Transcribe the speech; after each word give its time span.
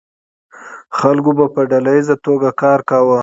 خلکو 0.99 1.31
به 1.37 1.45
په 1.55 1.61
ډله 1.69 1.91
ایزه 1.97 2.15
توګه 2.25 2.49
کار 2.61 2.79
کاوه. 2.89 3.19